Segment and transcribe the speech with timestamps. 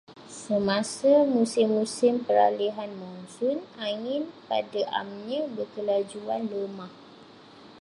[0.43, 3.57] Semasa musim-musim peralihan monsun,
[3.87, 6.89] angin pada amnya berkelajuan lemah.